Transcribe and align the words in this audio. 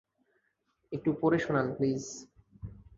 একটু 0.91 1.09
পড়ে 1.21 1.37
শোনান 1.39 1.67
প্লিজ। 1.77 2.03